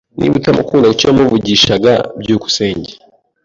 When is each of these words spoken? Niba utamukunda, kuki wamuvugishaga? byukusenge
Niba 0.17 0.35
utamukunda, 0.39 0.87
kuki 0.91 1.05
wamuvugishaga? 1.07 1.91
byukusenge 2.21 2.91